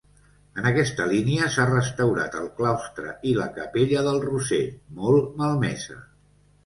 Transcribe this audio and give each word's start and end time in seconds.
En 0.59 0.67
aquesta 0.69 1.05
línia 1.09 1.49
s'ha 1.55 1.65
restaurat 1.71 2.37
el 2.41 2.49
claustre 2.61 3.13
i 3.33 3.37
la 3.41 3.47
capella 3.61 4.03
del 4.09 4.21
Roser, 4.27 4.63
molt 5.03 5.41
malmesa. 5.43 6.01